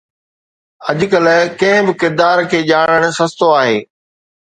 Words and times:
اڄڪلهه 0.89 1.43
ڪنهن 1.59 1.85
به 1.87 1.93
ڪردار 2.01 2.37
کي 2.49 2.59
ڄاڻڻ 2.69 3.01
سستو 3.17 3.47
آهي 3.61 3.79